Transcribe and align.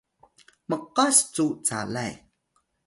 mqas 0.69 1.17
cu 1.33 1.45
calay 1.65 2.13